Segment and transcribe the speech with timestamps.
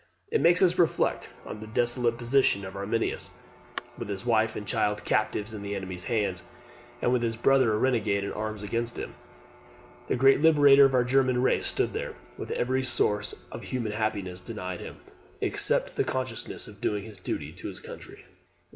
[0.31, 3.29] It makes us reflect on the desolate position of Arminius,
[3.99, 6.41] with his wife and child captives in the enemy's hands,
[7.03, 9.13] and with his brother a renegade in arms against him.
[10.07, 14.41] The great liberator of our German race stood there, with every source of human happiness
[14.41, 14.97] denied him,
[15.39, 18.25] except the consciousness of doing his duty to his country.